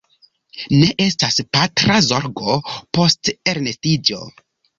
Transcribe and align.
Ne 0.77 0.87
estas 1.03 1.37
patra 1.57 1.99
zorgo 2.07 2.57
post 2.99 3.31
elnestiĝo. 3.53 4.25